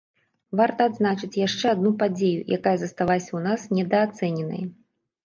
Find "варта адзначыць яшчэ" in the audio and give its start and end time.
0.59-1.65